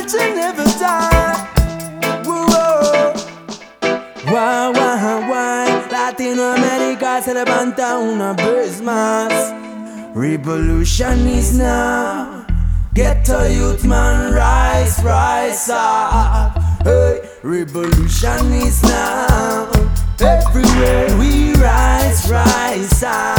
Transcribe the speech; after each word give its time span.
melting 0.00 0.38
every 0.38 0.72
time. 0.78 1.36
Whoa. 2.24 3.12
Why, 4.24 4.68
why, 4.70 5.28
why? 5.28 5.88
Latino 5.90 6.54
America 6.54 7.20
se 7.22 7.34
levanta 7.34 7.98
una 7.98 8.32
vez 8.34 8.80
más. 8.80 9.32
Revolution 10.14 11.26
is 11.28 11.56
now. 11.56 12.46
Get 12.94 13.28
a 13.28 13.52
youth 13.52 13.84
man, 13.84 14.32
rise, 14.32 15.02
rise 15.04 15.70
up. 15.70 16.58
Hey, 16.82 17.20
revolution 17.42 18.52
is 18.52 18.82
now. 18.82 19.70
Everywhere 20.20 21.16
we 21.16 21.54
rise, 21.54 22.28
rise 22.30 23.02
up. 23.04 23.29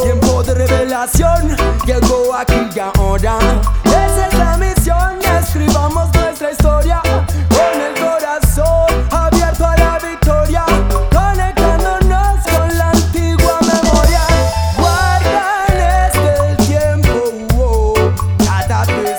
Tiempo 0.00 0.44
de 0.44 0.54
revelación 0.54 1.56
llegó 1.84 2.32
aquí 2.36 2.68
y 2.72 2.78
ahora. 2.78 3.36
Esa 3.84 4.28
es 4.28 4.34
la 4.34 4.56
misión. 4.58 5.18
Escribamos 5.40 6.08
nuestra 6.14 6.52
historia 6.52 7.02
con 7.02 7.80
el 7.80 7.94
corazón 8.00 8.86
abierto 9.10 9.66
a 9.66 9.76
la 9.76 9.98
victoria. 9.98 10.64
Conectándonos 11.10 12.44
con 12.44 12.78
la 12.78 12.90
antigua 12.90 13.58
memoria. 13.62 14.22
Guardan 14.78 16.06
este 16.06 16.64
tiempo. 16.64 17.32
oh. 17.58 17.94
Cada 18.38 18.84
vez 18.84 19.18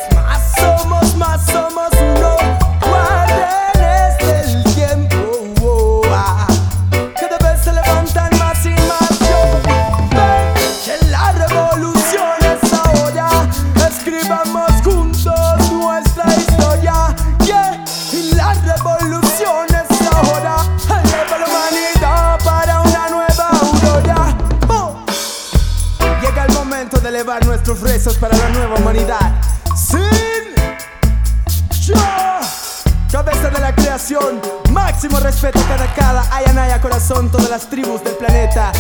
nuestros 27.39 27.81
rezos 27.81 28.17
para 28.17 28.37
la 28.37 28.49
nueva 28.49 28.75
humanidad. 28.77 29.41
Sin 29.75 29.99
yo, 31.81 31.95
cabeza 33.11 33.49
de 33.49 33.59
la 33.59 33.73
creación, 33.73 34.41
máximo 34.71 35.19
respeto 35.19 35.59
cada 35.67 35.93
cada 35.93 36.35
ayanaya 36.35 36.81
corazón, 36.81 37.31
todas 37.31 37.49
las 37.49 37.69
tribus 37.69 38.03
del 38.03 38.15
planeta. 38.15 38.71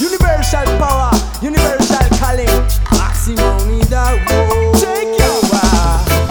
Universal 0.00 0.66
power, 0.78 1.10
universal 1.40 2.08
calling, 2.18 2.46
máxima 2.90 3.56
unidad. 3.62 4.14
Whoa. 4.26 4.72
Take 4.72 5.16
your 5.18 5.40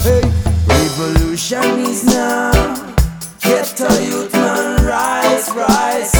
hey. 0.03 0.21
Revolution 0.67 1.79
is 1.85 2.03
now. 2.03 2.51
Ghetto 3.39 3.87
youth 4.01 4.33
man, 4.33 4.85
rise, 4.85 5.49
rise. 5.55 6.16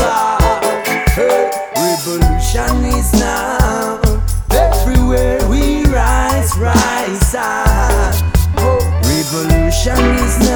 Generation 9.87 10.41
is 10.41 10.46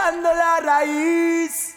cortando 0.00 0.34
la 0.34 0.60
raíz. 0.60 1.69